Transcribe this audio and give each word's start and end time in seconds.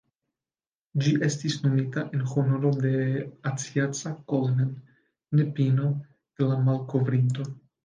Ĝi 1.01 1.11
estis 1.27 1.57
nomita 1.65 2.05
en 2.19 2.23
honoro 2.31 2.71
de 2.87 2.95
"Acacia 3.51 3.87
Coleman", 4.33 4.73
nepino 5.43 5.93
de 6.01 6.51
la 6.51 6.61
malkovrinto. 6.67 7.51